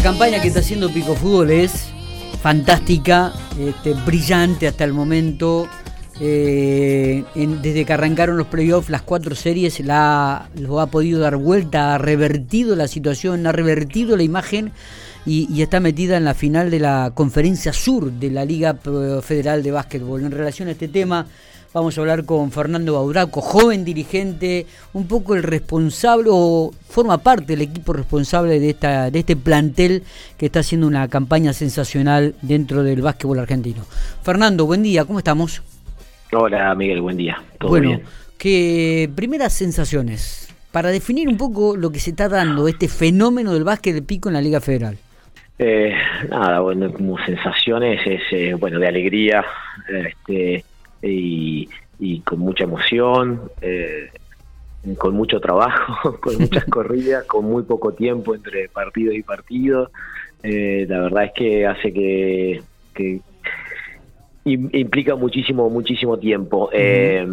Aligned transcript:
La 0.00 0.04
campaña 0.04 0.40
que 0.40 0.48
está 0.48 0.60
haciendo 0.60 0.90
Pico 0.90 1.14
Fútbol 1.14 1.50
es 1.50 1.90
fantástica, 2.40 3.34
este, 3.60 3.92
brillante 3.92 4.66
hasta 4.66 4.84
el 4.84 4.94
momento. 4.94 5.68
Eh, 6.18 7.22
desde 7.34 7.84
que 7.84 7.92
arrancaron 7.92 8.38
los 8.38 8.46
playoffs, 8.46 8.88
las 8.88 9.02
cuatro 9.02 9.34
series, 9.34 9.78
la, 9.80 10.48
lo 10.54 10.80
ha 10.80 10.86
podido 10.86 11.20
dar 11.20 11.36
vuelta, 11.36 11.94
ha 11.94 11.98
revertido 11.98 12.76
la 12.76 12.88
situación, 12.88 13.46
ha 13.46 13.52
revertido 13.52 14.16
la 14.16 14.22
imagen 14.22 14.72
y, 15.26 15.60
está 15.60 15.80
metida 15.80 16.16
en 16.16 16.24
la 16.24 16.32
final 16.32 16.70
de 16.70 16.78
la 16.80 17.12
conferencia 17.14 17.74
sur 17.74 18.10
de 18.10 18.30
la 18.30 18.46
Liga 18.46 18.72
Pro- 18.72 19.20
Federal 19.20 19.62
de 19.62 19.72
Básquetbol. 19.72 20.22
En 20.24 20.30
relación 20.30 20.68
a 20.68 20.70
este 20.70 20.88
tema, 20.88 21.26
vamos 21.72 21.96
a 21.96 22.00
hablar 22.00 22.24
con 22.24 22.50
Fernando 22.50 22.94
Bauraco, 22.94 23.40
joven 23.40 23.84
dirigente, 23.84 24.66
un 24.92 25.06
poco 25.06 25.34
el 25.34 25.42
responsable 25.42 26.28
o 26.32 26.72
forma 26.88 27.18
parte 27.18 27.46
del 27.46 27.62
equipo 27.62 27.92
responsable 27.92 28.58
de, 28.58 28.70
esta, 28.70 29.10
de 29.10 29.18
este 29.18 29.36
plantel 29.36 30.02
que 30.36 30.46
está 30.46 30.60
haciendo 30.60 30.86
una 30.86 31.08
campaña 31.08 31.52
sensacional 31.52 32.34
dentro 32.42 32.82
del 32.82 33.02
básquetbol 33.02 33.38
argentino. 33.38 33.84
Fernando, 34.22 34.66
buen 34.66 34.82
día, 34.82 35.04
¿cómo 35.04 35.18
estamos? 35.18 35.62
Hola 36.32 36.74
Miguel, 36.74 37.00
buen 37.00 37.16
día. 37.16 37.42
¿Todo 37.58 37.70
bueno, 37.70 37.88
bien? 37.88 38.02
que 38.38 39.10
primeras 39.14 39.52
sensaciones 39.52 40.48
para 40.72 40.90
definir 40.90 41.28
un 41.28 41.36
poco 41.36 41.76
lo 41.76 41.90
que 41.90 41.98
se 41.98 42.10
está 42.10 42.28
dando, 42.28 42.68
este 42.68 42.88
fenómeno 42.88 43.52
del 43.52 43.64
básquet 43.64 43.94
de 43.94 44.02
pico 44.02 44.28
en 44.28 44.34
la 44.34 44.40
Liga 44.40 44.60
Federal. 44.60 44.96
Eh, 45.58 45.92
nada, 46.30 46.60
bueno, 46.60 46.90
como 46.92 47.18
sensaciones 47.26 48.00
es, 48.06 48.22
eh, 48.30 48.54
bueno, 48.54 48.78
de 48.78 48.88
alegría 48.88 49.44
este, 49.88 50.64
y, 51.02 51.68
y 51.98 52.20
con 52.20 52.38
mucha 52.40 52.64
emoción, 52.64 53.50
eh, 53.60 54.10
con 54.98 55.14
mucho 55.14 55.40
trabajo, 55.40 56.18
con 56.20 56.36
muchas 56.36 56.64
corridas, 56.70 57.24
con 57.24 57.44
muy 57.44 57.62
poco 57.64 57.92
tiempo 57.92 58.34
entre 58.34 58.68
partidos 58.68 59.14
y 59.14 59.22
partidos. 59.22 59.90
Eh, 60.42 60.86
la 60.88 61.00
verdad 61.00 61.24
es 61.24 61.32
que 61.34 61.66
hace 61.66 61.92
que, 61.92 62.62
que 62.94 63.20
im- 64.44 64.70
implica 64.72 65.14
muchísimo, 65.16 65.68
muchísimo 65.70 66.18
tiempo. 66.18 66.70
Eh, 66.72 67.26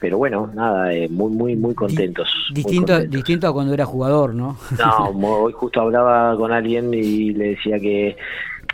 pero 0.00 0.18
bueno, 0.18 0.50
nada, 0.54 0.92
eh, 0.92 1.08
muy, 1.08 1.30
muy, 1.30 1.56
muy 1.56 1.74
contentos. 1.74 2.28
muy 2.50 2.56
Distinto, 2.56 2.92
a- 2.92 2.96
contentos. 2.96 3.16
distinto 3.16 3.46
a 3.46 3.52
cuando 3.52 3.72
era 3.72 3.84
jugador, 3.86 4.34
¿no? 4.34 4.56
No, 4.78 5.08
hoy 5.42 5.52
justo 5.52 5.80
hablaba 5.80 6.36
con 6.36 6.52
alguien 6.52 6.92
y 6.92 7.30
le 7.30 7.50
decía 7.50 7.78
que 7.78 8.16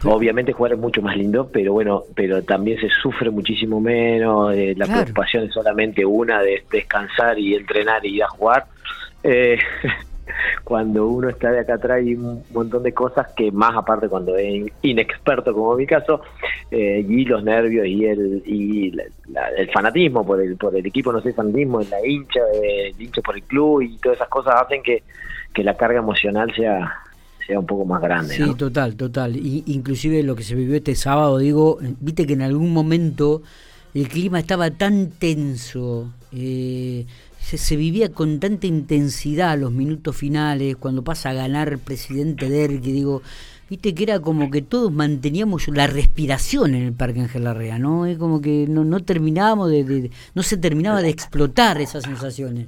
obviamente 0.05 0.53
jugar 0.53 0.73
es 0.73 0.79
mucho 0.79 1.03
más 1.03 1.17
lindo, 1.17 1.49
pero 1.53 1.73
bueno, 1.73 2.05
pero 2.15 2.43
también 2.43 2.79
se 2.81 2.89
sufre 2.89 3.31
muchísimo 3.31 3.81
menos, 3.81 4.55
eh, 4.55 4.75
la 4.77 4.85
Claro. 4.87 5.03
preocupación 5.03 5.45
es 5.45 5.53
solamente 5.53 6.05
una 6.05 6.41
de 6.43 6.65
descansar 6.71 7.39
y 7.39 7.55
entrenar 7.55 8.05
y 8.07 8.17
ir 8.17 8.23
a 8.23 8.29
jugar. 8.29 8.67
Eh, 9.23 9.59
cuando 10.65 11.09
uno 11.09 11.31
está 11.31 11.51
de 11.51 11.61
acá 11.61 11.75
atrás 11.75 11.99
hay 11.99 12.15
un 12.15 12.45
montón 12.53 12.83
de 12.83 12.93
cosas 12.93 13.29
que 13.35 13.51
más 13.51 13.75
aparte 13.75 14.09
cuando 14.09 14.37
es 14.37 14.45
in- 14.55 14.73
inexperto 14.83 15.53
como 15.55 15.73
en 15.73 15.79
mi 15.79 15.87
caso 15.87 16.21
eh, 16.71 17.05
y 17.09 17.25
los 17.25 17.43
nervios 17.43 17.87
y 17.87 18.05
el 18.05 18.43
y 18.45 18.91
la- 18.91 19.05
la- 19.31 19.49
el 19.57 19.71
fanatismo 19.71 20.25
por 20.27 20.41
el 20.41 20.57
por 20.57 20.77
el 20.77 20.85
equipo 20.87 21.13
no 21.13 21.21
sé 21.23 21.33
fanatismo 21.33 21.81
la 21.81 22.07
hincha 22.07 22.41
eh, 22.63 22.89
el 22.95 23.01
hincha 23.03 23.23
por 23.23 23.37
el 23.37 23.43
club 23.45 23.81
y 23.83 23.97
todas 23.99 24.17
esas 24.19 24.29
cosas 24.29 24.55
hacen 24.63 24.83
que, 24.83 25.03
que 25.55 25.65
la 25.65 25.75
carga 25.77 25.99
emocional 26.01 26.53
sea 26.55 27.01
sea 27.49 27.59
un 27.59 27.67
poco 27.67 27.85
más 27.87 28.01
grande 28.03 28.35
Sí, 28.37 28.43
¿no? 28.43 28.55
total, 28.55 28.95
total. 28.95 29.35
Y, 29.37 29.65
inclusive 29.67 30.23
lo 30.23 30.37
que 30.37 30.45
se 30.45 30.55
vivió 30.55 30.77
este 30.77 30.95
sábado, 30.95 31.39
digo, 31.39 31.79
viste 31.99 32.27
que 32.27 32.35
en 32.35 32.43
algún 32.43 32.73
momento 32.73 33.43
el 33.95 34.07
clima 34.07 34.39
estaba 34.39 34.71
tan 34.71 35.09
tenso, 35.19 36.13
eh, 36.31 37.07
se, 37.41 37.57
se 37.57 37.75
vivía 37.77 38.13
con 38.13 38.39
tanta 38.39 38.67
intensidad 38.67 39.59
los 39.59 39.73
minutos 39.73 40.15
finales, 40.15 40.77
cuando 40.77 41.03
pasa 41.03 41.31
a 41.31 41.33
ganar 41.33 41.69
el 41.71 41.79
presidente 41.79 42.51
Derqui, 42.51 42.93
digo, 42.93 43.23
viste 43.71 43.95
que 43.95 44.03
era 44.03 44.21
como 44.21 44.51
que 44.51 44.61
todos 44.61 44.93
manteníamos 44.93 45.69
la 45.69 45.87
respiración 45.87 46.75
en 46.75 46.83
el 46.85 46.93
Parque 46.93 47.21
Ángel 47.23 47.45
Larrea, 47.45 47.79
¿no? 47.79 48.05
Es 48.05 48.19
como 48.19 48.43
que 48.43 48.67
no, 48.69 48.85
no 48.85 49.01
terminábamos 49.01 49.71
de, 49.71 49.85
de- 49.85 50.11
no 50.35 50.43
se 50.43 50.59
terminaba 50.59 51.01
de 51.01 51.09
explotar 51.09 51.81
esas 51.81 52.05
sensaciones. 52.05 52.67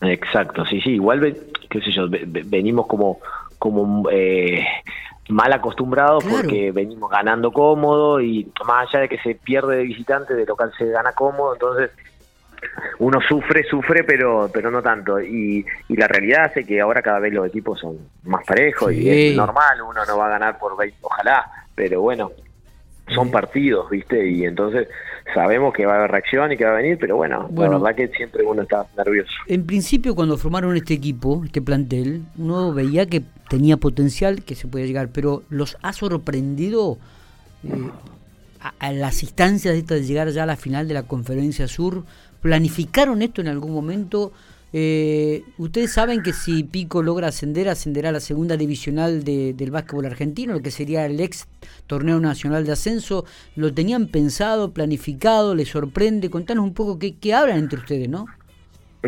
Exacto, 0.00 0.64
sí, 0.66 0.80
sí, 0.80 0.90
igual, 0.90 1.36
qué 1.68 1.80
sé 1.80 1.90
yo, 1.90 2.08
ve- 2.08 2.24
ve- 2.26 2.44
venimos 2.46 2.86
como, 2.86 3.18
como 3.58 4.08
eh, 4.10 4.64
mal 5.28 5.52
acostumbrados 5.52 6.24
Claro. 6.24 6.38
porque 6.42 6.72
venimos 6.72 7.10
ganando 7.10 7.52
cómodo 7.52 8.20
y 8.20 8.50
más 8.66 8.88
allá 8.88 9.00
de 9.02 9.08
que 9.08 9.18
se 9.18 9.34
pierde 9.34 9.76
de 9.76 9.82
visitante, 9.84 10.34
de 10.34 10.46
local 10.46 10.72
se 10.78 10.86
gana 10.86 11.12
cómodo, 11.12 11.52
entonces 11.54 11.90
uno 12.98 13.20
sufre, 13.20 13.62
sufre, 13.64 14.02
pero 14.04 14.50
pero 14.52 14.70
no 14.70 14.82
tanto. 14.82 15.20
Y, 15.20 15.64
y 15.88 15.96
la 15.96 16.08
realidad 16.08 16.46
hace 16.46 16.64
que 16.64 16.80
ahora 16.80 17.02
cada 17.02 17.18
vez 17.20 17.32
los 17.32 17.46
equipos 17.46 17.78
son 17.78 17.98
más 18.24 18.44
parejos 18.44 18.88
Sí. 18.90 19.02
y 19.02 19.30
es 19.30 19.36
normal, 19.36 19.80
uno 19.82 20.04
no 20.04 20.18
va 20.18 20.26
a 20.26 20.30
ganar 20.30 20.58
por 20.58 20.76
20, 20.76 20.96
ojalá, 21.02 21.44
pero 21.74 22.00
bueno, 22.00 22.30
son 23.14 23.30
partidos, 23.30 23.88
¿viste? 23.90 24.28
Y 24.30 24.44
entonces 24.44 24.88
sabemos 25.34 25.72
que 25.74 25.86
va 25.86 25.94
a 25.94 25.98
haber 25.98 26.10
reacción 26.10 26.52
y 26.52 26.56
que 26.56 26.64
va 26.64 26.72
a 26.72 26.76
venir, 26.76 26.98
pero 26.98 27.16
bueno, 27.16 27.48
Bueno. 27.50 27.72
la 27.72 27.78
verdad 27.78 27.96
que 27.96 28.08
siempre 28.16 28.44
uno 28.44 28.62
está 28.62 28.86
nervioso. 28.96 29.30
En 29.46 29.66
principio, 29.66 30.14
cuando 30.14 30.36
formaron 30.38 30.76
este 30.76 30.94
equipo, 30.94 31.42
este 31.44 31.60
plantel, 31.62 32.22
uno 32.36 32.72
veía 32.72 33.06
que 33.06 33.22
tenía 33.48 33.76
potencial, 33.76 34.42
que 34.44 34.54
se 34.54 34.66
podía 34.68 34.86
llegar, 34.86 35.08
pero 35.12 35.42
los 35.50 35.76
ha 35.82 35.92
sorprendido 35.92 36.98
eh, 37.64 37.70
a, 38.60 38.72
a 38.78 38.92
las 38.92 39.22
instancias 39.22 39.74
de, 39.74 39.80
esta 39.80 39.94
de 39.94 40.04
llegar 40.04 40.28
ya 40.30 40.42
a 40.44 40.46
la 40.46 40.56
final 40.56 40.88
de 40.88 40.94
la 40.94 41.02
Conferencia 41.04 41.68
Sur. 41.68 42.04
¿Planificaron 42.42 43.20
esto 43.22 43.40
en 43.40 43.48
algún 43.48 43.72
momento? 43.72 44.32
Eh, 44.72 45.42
Ustedes 45.56 45.92
saben 45.92 46.22
que 46.22 46.32
si 46.32 46.62
Pico 46.64 47.02
logra 47.02 47.28
ascender, 47.28 47.68
ascenderá 47.68 48.10
a 48.10 48.12
la 48.12 48.20
segunda 48.20 48.56
divisional 48.56 49.24
de- 49.24 49.54
del 49.54 49.70
básquetbol 49.70 50.06
argentino, 50.06 50.52
lo 50.52 50.60
que 50.60 50.70
sería 50.70 51.06
el 51.06 51.18
ex 51.20 51.46
torneo 51.86 52.20
nacional 52.20 52.64
de 52.66 52.72
ascenso. 52.72 53.24
¿Lo 53.56 53.72
tenían 53.72 54.08
pensado, 54.08 54.72
planificado? 54.72 55.54
¿Les 55.54 55.68
sorprende? 55.68 56.28
Contanos 56.30 56.64
un 56.64 56.74
poco 56.74 56.98
qué, 56.98 57.16
qué 57.16 57.32
hablan 57.34 57.58
entre 57.58 57.78
ustedes, 57.78 58.08
¿no? 58.08 58.26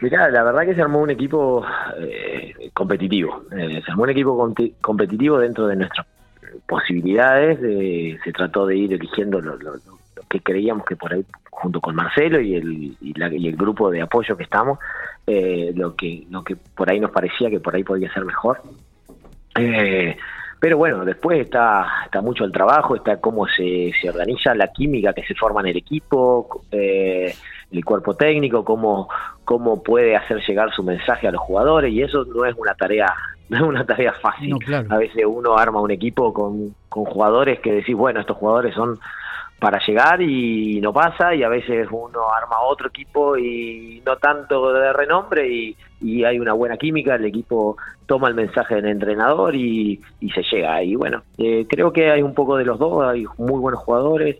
Mirá, 0.00 0.28
la 0.28 0.42
verdad 0.42 0.66
que 0.66 0.74
se 0.74 0.82
armó 0.82 1.00
un 1.00 1.10
equipo 1.10 1.64
eh, 1.98 2.52
competitivo. 2.74 3.44
Eh, 3.56 3.80
se 3.84 3.90
armó 3.90 4.02
un 4.02 4.10
equipo 4.10 4.36
competitivo 4.80 5.38
dentro 5.38 5.66
de 5.66 5.76
nuestras 5.76 6.06
posibilidades. 6.66 7.58
eh, 7.62 8.18
se 8.22 8.32
trató 8.32 8.66
de 8.66 8.76
ir 8.76 8.92
eligiendo 8.92 9.40
lo- 9.40 9.56
lo 9.56 9.74
que 10.28 10.40
creíamos 10.40 10.84
que 10.84 10.96
por 10.96 11.12
ahí, 11.14 11.24
junto 11.64 11.80
con 11.80 11.94
Marcelo 11.96 12.40
y 12.40 12.54
el, 12.54 12.96
y 13.00 13.18
la- 13.18 13.32
y 13.34 13.48
el 13.48 13.56
grupo 13.56 13.90
de 13.90 14.02
apoyo 14.02 14.36
que 14.36 14.42
estamos, 14.44 14.78
eh, 15.26 15.72
lo 15.74 15.96
que 15.96 16.24
lo 16.30 16.44
que 16.44 16.54
por 16.56 16.90
ahí 16.90 17.00
nos 17.00 17.10
parecía 17.10 17.48
que 17.50 17.58
por 17.58 17.74
ahí 17.74 17.82
podía 17.82 18.12
ser 18.12 18.24
mejor. 18.24 18.60
Eh, 19.58 20.16
pero 20.60 20.78
bueno, 20.78 21.04
después 21.04 21.40
está, 21.40 21.86
está 22.04 22.20
mucho 22.22 22.44
el 22.44 22.52
trabajo, 22.52 22.96
está 22.96 23.18
cómo 23.20 23.46
se, 23.46 23.92
se 24.00 24.08
organiza 24.10 24.54
la 24.54 24.68
química 24.68 25.12
que 25.12 25.22
se 25.24 25.34
forma 25.34 25.60
en 25.60 25.68
el 25.68 25.76
equipo, 25.76 26.62
eh, 26.70 27.34
el 27.70 27.84
cuerpo 27.84 28.14
técnico, 28.14 28.64
cómo, 28.64 29.08
cómo 29.44 29.82
puede 29.82 30.16
hacer 30.16 30.40
llegar 30.46 30.70
su 30.72 30.82
mensaje 30.82 31.28
a 31.28 31.32
los 31.32 31.40
jugadores, 31.42 31.92
y 31.92 32.02
eso 32.02 32.24
no 32.24 32.44
es 32.46 32.54
una 32.56 32.74
tarea, 32.74 33.12
no 33.50 33.56
es 33.58 33.62
una 33.62 33.84
tarea 33.84 34.12
fácil. 34.14 34.50
No, 34.50 34.58
claro. 34.58 34.86
A 34.90 34.98
veces 34.98 35.24
uno 35.26 35.56
arma 35.58 35.80
un 35.80 35.90
equipo 35.90 36.32
con, 36.32 36.74
con 36.88 37.04
jugadores 37.04 37.60
que 37.60 37.72
decís, 37.72 37.94
bueno, 37.96 38.20
estos 38.20 38.36
jugadores 38.38 38.74
son 38.74 38.98
para 39.64 39.78
llegar 39.78 40.20
y 40.20 40.78
no 40.82 40.92
pasa, 40.92 41.34
y 41.34 41.42
a 41.42 41.48
veces 41.48 41.88
uno 41.90 42.30
arma 42.30 42.60
otro 42.68 42.88
equipo 42.88 43.38
y 43.38 44.02
no 44.04 44.16
tanto 44.16 44.74
de 44.74 44.92
renombre 44.92 45.48
y, 45.48 45.74
hay 46.22 46.38
una 46.38 46.52
buena 46.52 46.76
química, 46.76 47.14
el 47.14 47.24
equipo 47.24 47.78
toma 48.04 48.28
el 48.28 48.34
mensaje 48.34 48.74
del 48.74 48.88
entrenador 48.88 49.56
y, 49.56 49.98
se 50.34 50.42
llega. 50.42 50.82
Y 50.82 50.96
bueno, 50.96 51.22
eh, 51.38 51.66
creo 51.66 51.94
que 51.94 52.10
hay 52.10 52.20
un 52.20 52.34
poco 52.34 52.58
de 52.58 52.66
los 52.66 52.78
dos, 52.78 53.02
hay 53.06 53.24
muy 53.38 53.58
buenos 53.58 53.80
jugadores, 53.80 54.36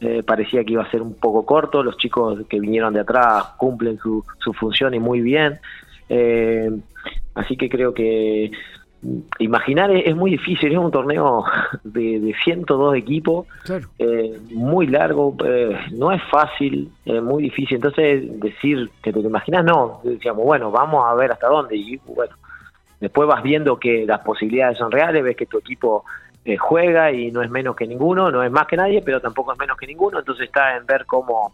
eh, 0.00 0.22
parecía 0.22 0.62
que 0.62 0.74
iba 0.74 0.84
a 0.84 0.90
ser 0.92 1.02
un 1.02 1.14
poco 1.14 1.44
corto, 1.44 1.82
los 1.82 1.96
chicos 1.96 2.42
que 2.48 2.60
vinieron 2.60 2.94
de 2.94 3.00
atrás 3.00 3.54
cumplen 3.56 3.98
su, 3.98 4.24
su 4.38 4.52
función 4.52 4.94
y 4.94 5.00
muy 5.00 5.20
bien. 5.20 5.58
Eh, 6.08 6.70
así 7.34 7.56
que 7.56 7.68
creo 7.68 7.92
que 7.92 8.52
imaginar 9.38 9.90
es, 9.92 10.14
muy 10.16 10.32
difícil, 10.32 10.72
es 10.72 10.78
un 10.78 10.90
torneo 10.90 11.44
de, 11.84 12.20
de 12.20 12.34
102 12.44 12.96
equipos, 12.96 13.46
Claro. 13.64 13.88
eh, 13.98 14.38
muy 14.50 14.86
largo, 14.86 15.34
eh, 15.44 15.76
no 15.92 16.12
es 16.12 16.22
fácil, 16.30 16.90
es 17.04 17.22
muy 17.22 17.44
difícil. 17.44 17.76
Entonces, 17.76 18.40
decir 18.40 18.90
que 19.02 19.12
te 19.12 19.20
lo 19.22 19.28
imaginas, 19.28 19.64
no. 19.64 20.00
Decíamos, 20.02 20.44
bueno, 20.44 20.70
vamos 20.70 21.04
a 21.06 21.14
ver 21.14 21.30
hasta 21.32 21.46
dónde. 21.48 21.76
Y 21.76 21.98
bueno, 22.06 22.34
después 23.00 23.28
vas 23.28 23.42
viendo 23.42 23.78
que 23.78 24.04
las 24.06 24.20
posibilidades 24.20 24.78
son 24.78 24.90
reales, 24.90 25.22
ves 25.22 25.36
que 25.36 25.46
tu 25.46 25.58
equipo 25.58 26.04
eh, 26.44 26.56
juega 26.56 27.12
y 27.12 27.30
no 27.30 27.42
es 27.42 27.50
menos 27.50 27.76
que 27.76 27.86
ninguno, 27.86 28.30
no 28.30 28.42
es 28.42 28.50
más 28.50 28.66
que 28.66 28.76
nadie, 28.76 29.02
pero 29.04 29.20
tampoco 29.20 29.52
es 29.52 29.58
menos 29.58 29.76
que 29.76 29.86
ninguno. 29.86 30.18
Entonces, 30.18 30.46
está 30.46 30.76
en 30.76 30.86
ver 30.86 31.06
cómo. 31.06 31.52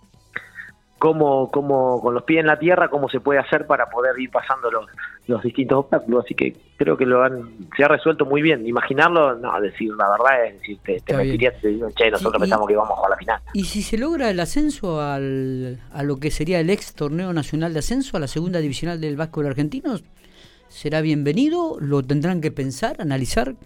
Cómo, 1.05 1.51
cómo, 1.51 2.01
con 2.01 2.15
los 2.15 2.23
pies 2.23 2.41
en 2.41 2.47
la 2.47 2.59
tierra, 2.59 2.89
cómo 2.89 3.11
se 3.11 3.21
puede 3.21 3.39
hacer 3.39 3.67
para 3.67 3.91
poder 3.91 4.19
ir 4.19 4.31
pasando 4.31 4.71
los, 4.71 4.87
los 5.27 5.43
distintos 5.43 5.81
obstáculos. 5.81 6.25
Así 6.25 6.35
que 6.35 6.57
creo 6.79 6.97
que 6.97 7.05
lo 7.05 7.23
han, 7.23 7.69
se 7.77 7.85
ha 7.85 7.89
resuelto 7.89 8.25
muy 8.25 8.41
bien. 8.41 8.67
Imaginarlo, 8.67 9.35
no, 9.37 9.61
decir 9.61 9.93
la 9.99 10.09
verdad 10.09 10.47
es 10.47 10.55
decir, 10.61 10.79
te, 10.79 10.93
te 10.93 10.97
Está 10.97 11.17
bien. 11.19 11.29
mentiría 11.29 11.55
si 11.57 11.61
te 11.61 11.69
digo, 11.69 11.91
che, 11.91 12.11
nosotros 12.11 12.41
pensamos 12.41 12.67
que 12.67 12.73
íbamos 12.73 12.99
a 13.05 13.09
la 13.11 13.17
final. 13.17 13.39
¿Y 13.53 13.65
si 13.65 13.83
se 13.83 13.99
logra 13.99 14.31
el 14.31 14.41
ascenso 14.41 15.03
al, 15.03 15.79
a 15.93 16.03
lo 16.03 16.17
que 16.17 16.31
sería 16.31 16.59
el 16.59 16.71
ex 16.71 16.95
torneo 16.95 17.35
nacional 17.35 17.75
de 17.75 17.81
ascenso, 17.81 18.17
a 18.17 18.21
la 18.21 18.27
segunda 18.27 18.61
divisional 18.61 18.99
del 18.99 19.17
básquetbol 19.19 19.49
argentino? 19.49 19.97
¿Será 20.69 21.03
bienvenido? 21.03 21.77
¿Lo 21.81 22.03
tendrán 22.03 22.41
que 22.41 22.51
pensar, 22.51 22.97
analizar? 22.99 23.57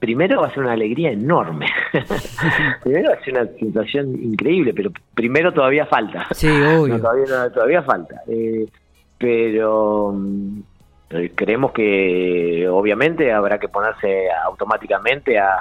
Primero 0.00 0.40
va 0.40 0.48
a 0.48 0.50
ser 0.50 0.60
una 0.60 0.72
alegría 0.72 1.12
enorme. 1.12 1.66
primero 2.82 3.10
va 3.10 3.16
a 3.16 3.24
ser 3.24 3.34
una 3.34 3.46
situación 3.58 4.14
increíble, 4.20 4.72
pero 4.74 4.90
primero 5.14 5.52
todavía 5.52 5.86
falta. 5.86 6.26
Sí, 6.32 6.48
obvio. 6.48 6.98
todavía, 6.98 7.50
todavía 7.52 7.82
falta. 7.82 8.22
Eh, 8.26 8.66
pero 9.18 10.12
mm, 10.12 10.60
eh, 11.10 11.32
creemos 11.34 11.72
que 11.72 12.66
obviamente 12.68 13.30
habrá 13.30 13.58
que 13.58 13.68
ponerse 13.68 14.28
automáticamente 14.44 15.38
a, 15.38 15.58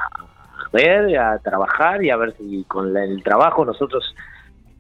ver, 0.72 1.18
a 1.20 1.38
trabajar 1.40 2.02
y 2.04 2.10
a 2.10 2.16
ver 2.16 2.34
si 2.38 2.64
con 2.64 2.96
el 2.98 3.22
trabajo 3.22 3.64
nosotros... 3.66 4.16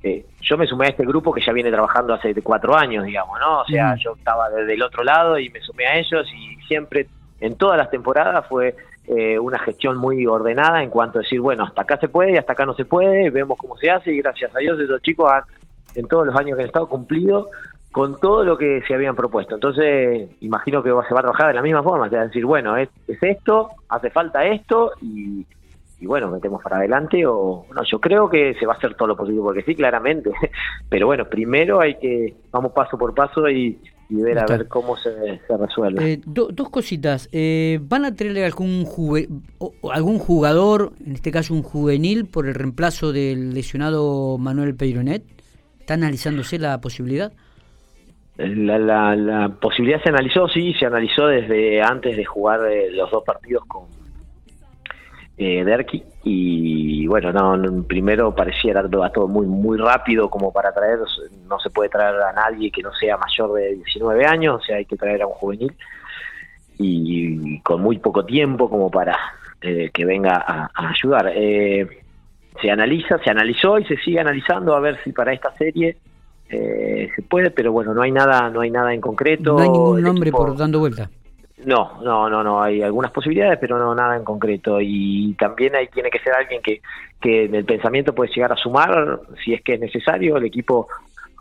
Eh, 0.02 0.26
yo 0.40 0.58
me 0.58 0.66
sumé 0.66 0.86
a 0.86 0.90
este 0.92 1.06
grupo 1.06 1.34
que 1.34 1.42
ya 1.42 1.52
viene 1.52 1.70
trabajando 1.70 2.14
hace 2.14 2.34
cuatro 2.42 2.74
años, 2.74 3.04
digamos, 3.04 3.38
¿no? 3.38 3.60
O 3.60 3.66
sea, 3.66 3.98
yo 3.98 4.14
estaba 4.18 4.50
desde 4.50 4.76
el 4.76 4.82
otro 4.82 5.04
lado 5.04 5.38
y 5.38 5.50
me 5.50 5.60
sumé 5.60 5.88
a 5.88 5.98
ellos 5.98 6.26
y 6.34 6.56
siempre, 6.68 7.10
en 7.42 7.58
todas 7.58 7.78
las 7.78 7.92
temporadas, 7.92 8.48
fue 8.48 8.78
eh, 9.08 9.40
una 9.40 9.60
gestión 9.60 9.98
muy 9.98 10.26
ordenada 10.28 10.84
en 10.84 10.90
cuanto 10.90 11.20
a 11.20 11.22
decir, 11.22 11.42
bueno, 11.42 11.64
hasta 11.64 11.82
acá 11.82 11.98
se 11.98 12.10
puede 12.10 12.34
y 12.34 12.38
hasta 12.38 12.54
acá 12.54 12.66
no 12.66 12.76
se 12.76 12.86
puede, 12.86 13.30
vemos 13.32 13.58
cómo 13.58 13.76
se 13.78 13.90
hace 13.90 14.12
y 14.12 14.22
gracias 14.22 14.56
a 14.56 14.60
Dios 14.60 14.80
esos 14.80 15.02
chicos 15.02 15.32
han, 15.32 15.44
en 15.96 16.08
todos 16.08 16.28
los 16.28 16.36
años 16.36 16.56
que 16.56 16.64
han 16.64 16.68
estado 16.68 16.88
cumplido 16.88 17.50
con 17.92 18.20
todo 18.20 18.44
lo 18.44 18.58
que 18.58 18.84
se 18.88 18.94
habían 18.94 19.16
propuesto. 19.16 19.56
Entonces, 19.56 20.30
imagino 20.42 20.84
que 20.84 20.90
se 20.90 21.14
va 21.14 21.22
a 21.22 21.24
trabajar 21.24 21.48
de 21.48 21.54
la 21.56 21.62
misma 21.62 21.82
forma, 21.82 22.06
es 22.06 22.12
decir, 22.12 22.46
bueno, 22.46 22.78
es, 22.78 22.90
esto, 23.08 23.70
hace 23.90 24.12
falta 24.12 24.46
esto 24.46 24.92
y, 25.02 25.46
y, 26.00 26.06
bueno, 26.06 26.30
metemos 26.30 26.62
para 26.62 26.78
adelante 26.78 27.26
o 27.26 27.66
no, 27.74 27.84
yo 27.84 28.00
creo 28.00 28.30
que 28.30 28.54
se 28.60 28.66
va 28.66 28.74
a 28.74 28.78
hacer 28.78 28.94
todo 28.94 29.08
lo 29.08 29.18
posible, 29.18 29.42
porque 29.42 29.64
sí, 29.64 29.76
claramente, 29.76 30.32
pero 30.90 31.08
bueno, 31.08 31.26
primero 31.26 31.82
hay 31.82 31.96
que, 31.96 32.36
vamos 32.52 32.74
paso 32.74 32.98
por 32.98 33.16
paso 33.16 33.50
y, 33.50 33.80
y 34.10 34.16
ver 34.16 34.40
a 34.40 34.46
ver 34.46 34.68
cómo 34.68 34.98
se, 34.98 35.40
resuelve. 35.48 36.14
Eh, 36.14 36.22
dos 36.26 36.70
cositas. 36.70 37.30
Eh, 37.32 37.80
¿Van 37.84 38.06
a 38.06 38.16
tener 38.16 38.44
algún, 38.44 38.88
algún 39.92 40.18
jugador, 40.18 40.94
en 41.06 41.14
este 41.14 41.32
caso 41.32 41.54
un 41.54 41.62
juvenil, 41.62 42.26
por 42.26 42.48
el 42.48 42.56
reemplazo 42.56 43.12
del 43.14 43.54
lesionado 43.54 44.38
Manuel 44.40 44.76
Peironet? 44.76 45.24
¿Está 45.80 45.94
analizándose 45.94 46.58
la 46.58 46.82
posibilidad? 46.82 47.32
La, 48.38 48.80
la, 48.80 49.16
la, 49.16 49.50
posibilidad 49.50 50.02
se 50.02 50.10
analizó, 50.10 50.48
sí, 50.48 50.74
se 50.74 50.86
analizó 50.86 51.28
desde 51.28 51.82
antes 51.82 52.16
de 52.16 52.24
jugar 52.26 52.62
eh, 52.72 52.90
los 52.92 53.12
dos 53.12 53.24
partidos 53.24 53.66
con, 53.66 53.99
eh, 55.40 55.64
Derki 55.64 56.04
y 56.24 57.08
bueno, 57.08 57.32
no, 57.32 57.84
primero 57.84 58.36
pareciera 58.36 58.88
todo 58.90 59.28
muy 59.28 59.48
muy 59.48 59.78
rápido 59.78 60.30
como 60.30 60.52
para 60.52 60.74
traer, 60.74 61.00
no 61.48 61.58
se 61.60 61.70
puede 61.70 61.90
traer 61.90 62.16
a 62.22 62.34
nadie 62.34 62.70
que 62.70 62.84
no 62.84 62.94
sea 62.94 63.18
mayor 63.18 63.54
de 63.54 63.76
19 63.76 64.26
años, 64.26 64.62
o 64.62 64.64
sea, 64.64 64.76
hay 64.76 64.86
que 64.86 64.98
traer 64.98 65.22
a 65.22 65.28
un 65.28 65.34
juvenil 65.34 65.74
y, 66.78 67.60
con 67.62 67.82
muy 67.82 68.00
poco 68.00 68.26
tiempo 68.26 68.70
como 68.70 68.92
para 68.92 69.18
eh, 69.62 69.90
que 69.94 70.06
venga 70.06 70.44
a, 70.46 70.90
ayudar. 70.90 71.32
Eh, 71.34 71.88
se 72.62 72.70
analiza, 72.70 73.18
se 73.20 73.30
analizó 73.30 73.80
y 73.80 73.86
se 73.86 73.96
sigue 73.98 74.20
analizando 74.20 74.76
a 74.76 74.80
ver 74.80 75.02
si 75.04 75.14
para 75.14 75.32
esta 75.32 75.56
serie 75.56 75.98
eh, 76.50 77.10
se 77.16 77.22
puede, 77.22 77.52
pero 77.52 77.72
bueno, 77.72 77.94
no 77.94 78.02
hay 78.02 78.12
nada, 78.12 78.50
no 78.50 78.62
hay 78.62 78.72
nada 78.72 78.94
en 78.94 79.02
concreto. 79.02 79.54
No 79.54 79.60
hay 79.60 79.70
ningún 79.70 80.02
nombre 80.02 80.32
por 80.32 80.58
dando 80.58 80.80
vuelta. 80.80 81.10
No, 81.66 82.02
no, 82.02 82.30
no, 82.30 82.44
no. 82.44 82.62
Hay 82.62 82.82
algunas 82.82 83.12
posibilidades, 83.12 83.58
pero 83.60 83.78
no 83.78 83.94
nada 83.94 84.16
en 84.16 84.24
concreto. 84.24 84.80
Y 84.82 85.36
también 85.38 85.76
ahí 85.76 85.88
tiene 85.88 86.10
que 86.10 86.20
ser 86.20 86.34
alguien 86.34 86.62
que, 86.62 86.82
que 87.22 87.46
en 87.46 87.56
el 87.56 87.66
pensamiento 87.66 88.14
puede 88.14 88.32
llegar 88.34 88.52
a 88.52 88.58
sumar, 88.58 89.20
si 89.44 89.54
es 89.54 89.62
que 89.62 89.74
es 89.74 89.80
necesario. 89.80 90.38
El 90.38 90.46
equipo, 90.46 90.88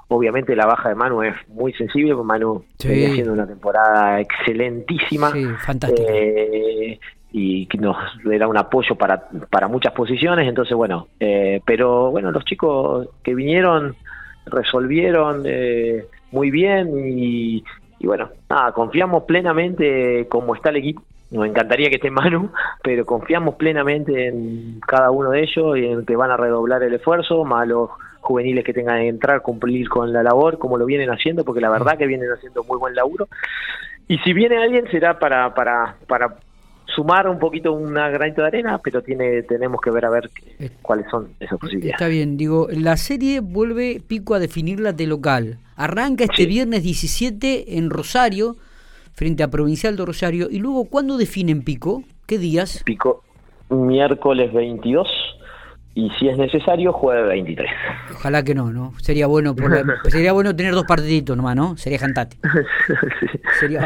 obviamente, 0.08 0.56
la 0.56 0.66
baja 0.66 0.88
de 0.88 0.94
Manu 0.94 1.22
es 1.22 1.34
muy 1.48 1.72
sensible, 1.74 2.14
porque 2.14 2.26
Manu 2.26 2.64
sí. 2.78 3.06
haciendo 3.06 3.32
una 3.32 3.46
temporada 3.46 4.20
excelentísima. 4.20 5.30
Sí, 5.30 5.44
fantástica. 5.64 6.12
Eh, 6.12 6.98
y 7.30 7.66
que 7.66 7.78
nos 7.78 7.96
era 8.30 8.48
un 8.48 8.56
apoyo 8.56 8.94
para, 8.96 9.28
para 9.50 9.68
muchas 9.68 9.92
posiciones. 9.92 10.48
Entonces, 10.48 10.74
bueno, 10.74 11.08
eh, 11.20 11.60
pero 11.64 12.10
bueno, 12.10 12.30
los 12.30 12.44
chicos 12.44 13.08
que 13.22 13.34
vinieron 13.34 13.94
resolvieron 14.46 15.42
eh, 15.44 16.06
muy 16.32 16.50
bien 16.50 16.88
y 17.06 17.62
y 17.98 18.06
bueno, 18.06 18.30
nada, 18.48 18.72
confiamos 18.72 19.24
plenamente 19.24 20.26
como 20.28 20.54
está 20.54 20.70
el 20.70 20.76
equipo. 20.76 21.02
Nos 21.30 21.46
encantaría 21.46 21.90
que 21.90 21.96
esté 21.96 22.10
Manu, 22.10 22.50
pero 22.82 23.04
confiamos 23.04 23.56
plenamente 23.56 24.28
en 24.28 24.80
cada 24.86 25.10
uno 25.10 25.30
de 25.30 25.42
ellos 25.42 25.76
y 25.76 25.86
en 25.86 26.06
que 26.06 26.16
van 26.16 26.30
a 26.30 26.36
redoblar 26.36 26.82
el 26.82 26.94
esfuerzo, 26.94 27.44
más 27.44 27.66
los 27.66 27.90
juveniles 28.20 28.64
que 28.64 28.72
tengan 28.72 29.00
que 29.00 29.08
entrar, 29.08 29.42
cumplir 29.42 29.88
con 29.88 30.12
la 30.12 30.22
labor, 30.22 30.58
como 30.58 30.76
lo 30.76 30.86
vienen 30.86 31.10
haciendo, 31.10 31.44
porque 31.44 31.60
la 31.60 31.70
verdad 31.70 31.96
que 31.96 32.06
vienen 32.06 32.30
haciendo 32.30 32.64
muy 32.64 32.78
buen 32.78 32.94
laburo. 32.94 33.28
Y 34.06 34.18
si 34.18 34.32
viene 34.32 34.56
alguien 34.56 34.90
será 34.90 35.18
para, 35.18 35.54
para, 35.54 35.96
para 36.06 36.36
sumar 36.94 37.28
un 37.28 37.38
poquito 37.38 37.72
una 37.72 38.08
granito 38.08 38.42
de 38.42 38.48
arena, 38.48 38.80
pero 38.82 39.02
tiene 39.02 39.42
tenemos 39.42 39.80
que 39.80 39.90
ver 39.90 40.04
a 40.04 40.10
ver 40.10 40.30
cuáles 40.82 41.06
son 41.10 41.34
esas 41.40 41.58
posibilidades. 41.58 41.94
Está 41.94 42.08
bien, 42.08 42.36
digo, 42.36 42.68
la 42.70 42.96
serie 42.96 43.40
vuelve 43.40 44.00
Pico 44.06 44.34
a 44.34 44.38
definirla 44.38 44.92
de 44.92 45.06
local. 45.06 45.58
Arranca 45.76 46.24
este 46.24 46.46
viernes 46.46 46.82
17 46.82 47.78
en 47.78 47.90
Rosario, 47.90 48.56
frente 49.12 49.42
a 49.42 49.48
Provincial 49.48 49.96
de 49.96 50.04
Rosario, 50.04 50.48
y 50.50 50.58
luego, 50.58 50.86
¿cuándo 50.86 51.16
definen 51.16 51.62
Pico? 51.62 52.02
¿Qué 52.26 52.38
días? 52.38 52.82
Pico, 52.84 53.22
miércoles 53.68 54.52
22 54.52 55.08
y 55.98 56.08
si 56.10 56.28
es 56.28 56.38
necesario 56.38 56.92
juegue 56.92 57.22
23. 57.22 57.68
Ojalá 58.14 58.44
que 58.44 58.54
no, 58.54 58.70
¿no? 58.70 58.92
Sería 58.98 59.26
bueno 59.26 59.56
sería 60.04 60.32
bueno 60.32 60.54
tener 60.54 60.72
dos 60.72 60.84
partiditos 60.84 61.36
nomás, 61.36 61.56
¿no? 61.56 61.76
Sería 61.76 61.98
fantástico. 61.98 62.48
sería 63.58 63.80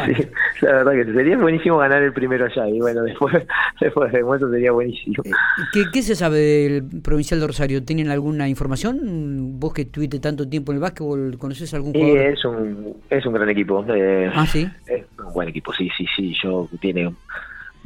la 0.61 0.71
verdad 0.73 0.91
que 0.91 1.05
sería 1.11 1.37
buenísimo 1.39 1.77
ganar 1.77 2.03
el 2.03 2.13
primero 2.13 2.45
allá 2.45 2.69
y 2.69 2.79
bueno, 2.79 3.01
después 3.01 3.33
después 3.81 4.11
de 4.11 4.19
eso 4.19 4.51
sería 4.51 4.71
buenísimo. 4.71 5.23
Eh, 5.25 5.85
¿Qué, 5.91 6.03
se 6.03 6.13
sabe 6.13 6.37
del 6.37 7.01
Provincial 7.01 7.39
de 7.39 7.47
Rosario? 7.47 7.83
¿Tienen 7.83 8.11
alguna 8.11 8.47
información? 8.47 9.59
Vos 9.59 9.73
que 9.73 9.81
estuviste 9.81 10.19
tanto 10.19 10.47
tiempo 10.47 10.71
en 10.71 10.75
el 10.75 10.81
básquetbol, 10.81 11.35
¿conoces 11.39 11.73
algún 11.73 11.93
jugador? 11.93 12.15
Sí, 12.15 12.25
es 12.25 12.45
un 12.45 12.95
es 13.09 13.25
un 13.25 13.33
gran 13.33 13.49
equipo. 13.49 13.83
Eh, 13.89 14.31
ah, 14.35 14.45
sí. 14.45 14.69
Es 14.85 15.03
un 15.17 15.33
buen 15.33 15.49
equipo, 15.49 15.73
sí, 15.73 15.89
sí, 15.97 16.05
sí, 16.15 16.35
yo 16.43 16.69
tiene 16.79 17.11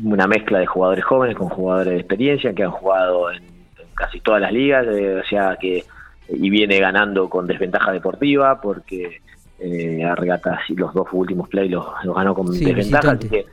una 0.03 0.27
mezcla 0.27 0.59
de 0.59 0.65
jugadores 0.65 1.06
jóvenes 1.06 1.38
con 1.38 1.47
jugadores 1.47 1.94
de 1.94 2.00
experiencia 2.01 2.53
que 2.53 2.63
han 2.63 2.71
jugado 2.71 3.31
en 3.31 3.56
casi 3.97 4.19
todas 4.21 4.41
las 4.41 4.53
ligas, 4.53 4.85
eh, 4.88 5.15
o 5.15 5.23
sea 5.25 5.57
que 5.59 5.83
y 6.29 6.49
viene 6.49 6.79
ganando 6.79 7.29
con 7.29 7.47
desventaja 7.47 7.91
deportiva 7.91 8.59
porque 8.61 9.21
eh, 9.59 10.03
Arregata 10.03 10.59
los 10.69 10.94
dos 10.94 11.07
últimos 11.11 11.49
play 11.49 11.69
los, 11.69 11.85
ganó 12.03 12.35
con 12.35 12.47
desventaja, 12.47 13.11
así 13.11 13.29
que 13.29 13.45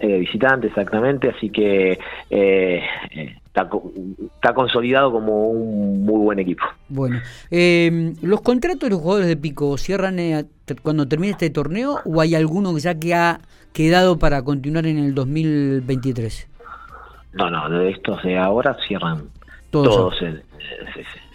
eh, 0.00 0.18
visitante 0.18 0.66
exactamente, 0.66 1.30
así 1.30 1.50
que 1.50 1.96
eh, 2.28 2.82
está, 3.46 3.68
está, 4.34 4.54
consolidado 4.54 5.12
como 5.12 5.50
un 5.50 6.04
muy 6.04 6.18
buen 6.18 6.38
equipo. 6.40 6.64
Bueno, 6.88 7.20
em, 7.50 8.16
¿los 8.22 8.40
contratos 8.40 8.80
de 8.80 8.90
los 8.90 9.00
jugadores 9.00 9.28
de 9.28 9.36
Pico 9.36 9.78
cierran 9.78 10.16
cuando 10.82 11.06
termine 11.06 11.32
este 11.32 11.50
torneo 11.50 12.00
o 12.04 12.20
hay 12.20 12.34
alguno 12.34 12.76
ya 12.78 12.98
que 12.98 13.14
ha 13.14 13.38
quedado 13.72 14.18
para 14.18 14.42
continuar 14.42 14.86
en 14.86 14.98
el 14.98 15.14
2023? 15.14 16.48
No, 17.34 17.48
no, 17.50 17.70
de 17.70 17.90
estos 17.90 18.20
de 18.24 18.36
ahora 18.36 18.76
cierran 18.88 19.28
todos, 19.72 20.20
en, 20.22 20.42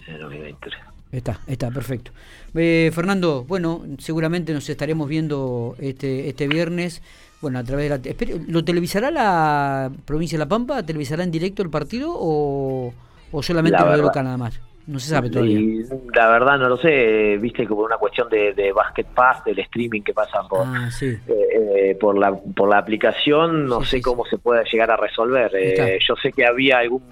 en, 0.06 0.20
2023. 0.20 0.80
Está, 1.10 1.40
está, 1.46 1.70
perfecto. 1.70 2.12
Eh, 2.54 2.90
Fernando, 2.94 3.44
bueno, 3.44 3.82
seguramente 3.98 4.52
nos 4.52 4.68
estaremos 4.68 5.08
viendo 5.08 5.74
este, 5.78 6.28
este 6.28 6.48
viernes. 6.48 7.02
Bueno, 7.40 7.58
a 7.58 7.64
través 7.64 7.90
de 7.90 8.36
la. 8.36 8.38
¿Lo 8.48 8.64
televisará 8.64 9.10
la 9.10 9.90
provincia 10.04 10.38
de 10.38 10.44
La 10.44 10.48
Pampa? 10.48 10.82
¿Televisará 10.84 11.24
en 11.24 11.30
directo 11.30 11.62
el 11.62 11.70
partido 11.70 12.12
o, 12.14 12.92
o 13.32 13.42
solamente 13.42 13.78
lo 13.78 13.96
local 13.96 14.24
nada 14.24 14.36
más? 14.36 14.60
No 14.86 14.98
se 14.98 15.10
sabe 15.10 15.28
todavía. 15.28 15.84
la 16.14 16.28
verdad 16.30 16.58
no 16.58 16.70
lo 16.70 16.78
sé, 16.78 17.36
viste 17.36 17.66
como 17.66 17.82
una 17.82 17.98
cuestión 17.98 18.30
de, 18.30 18.54
de 18.54 18.72
Basket 18.72 19.04
Pass, 19.04 19.44
del 19.44 19.58
streaming 19.58 20.00
que 20.00 20.14
pasa 20.14 20.42
por, 20.48 20.66
ah, 20.66 20.88
eh, 21.02 21.20
eh, 21.28 21.98
por, 22.00 22.16
la, 22.16 22.34
por 22.34 22.70
la 22.70 22.78
aplicación, 22.78 23.66
no 23.66 23.84
sé 23.84 24.00
cómo 24.00 24.24
se 24.24 24.38
puede 24.38 24.64
llegar 24.64 24.90
a 24.90 24.96
resolver. 24.96 25.52
yo 26.00 26.16
sé 26.16 26.32
que 26.32 26.46
había 26.46 26.78
algún 26.78 27.02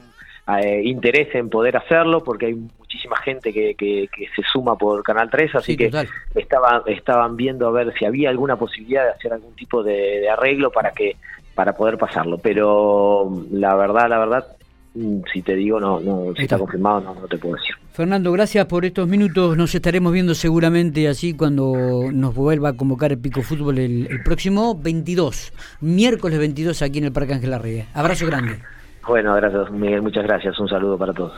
eh, 0.49 0.83
interés 0.85 1.35
en 1.35 1.51
poder 1.51 1.77
hacerlo 1.77 2.23
porque 2.23 2.47
hay 2.47 2.55
muchísima 2.55 3.17
gente 3.17 3.53
que, 3.53 3.75
que, 3.75 4.09
se 4.35 4.43
suma 4.53 4.77
por 4.77 5.03
Canal 5.03 5.29
3, 5.29 5.57
así 5.57 5.77
que 5.77 5.91
estaban, 6.35 6.83
estaban 6.87 7.37
viendo 7.37 7.67
a 7.67 7.73
ver 7.73 7.93
si 7.99 8.05
había 8.05 8.31
alguna 8.31 8.57
posibilidad 8.57 9.05
de 9.05 9.11
hacer 9.11 9.33
algún 9.33 9.55
tipo 9.55 9.83
de, 9.83 10.29
arreglo 10.29 10.71
para 10.71 10.93
que 10.93 11.17
para 11.55 11.75
poder 11.75 11.97
pasarlo, 11.97 12.39
pero 12.39 13.33
la 13.51 13.75
verdad, 13.75 14.11
la 14.11 14.19
verdad, 14.19 14.47
mm, 14.95 15.21
si 15.33 15.41
te 15.41 15.57
digo, 15.57 15.81
no, 15.81 16.01
no 16.01 16.35
si 16.37 16.43
está, 16.43 16.59
confirmado, 16.59 17.01
no, 17.01 17.15
no 17.15 17.27
te 17.27 17.39
puedo 17.39 17.57
decir. 17.57 17.75
Fernando, 17.93 18.31
gracias 18.31 18.67
por 18.67 18.85
estos 18.85 19.09
minutos. 19.09 19.57
Nos 19.57 19.75
estaremos 19.75 20.13
viendo 20.13 20.35
seguramente 20.35 21.09
así 21.09 21.33
cuando 21.33 22.11
nos 22.13 22.35
vuelva 22.35 22.69
a 22.69 22.73
convocar 22.75 23.11
el 23.11 23.19
Pico 23.19 23.41
Fútbol 23.41 23.79
el, 23.79 24.07
el 24.11 24.23
próximo 24.23 24.79
22, 24.79 25.55
miércoles 25.81 26.39
22 26.39 26.83
aquí 26.83 26.99
en 26.99 27.05
el 27.05 27.13
Parque 27.13 27.33
Ángel 27.33 27.55
Arrega. 27.55 27.87
Abrazo 27.95 28.27
grande. 28.27 28.61
Bueno, 29.07 29.35
gracias 29.37 29.71
Miguel, 29.71 30.03
muchas 30.03 30.25
gracias. 30.25 30.59
Un 30.59 30.69
saludo 30.69 30.99
para 30.99 31.13
todos. 31.13 31.33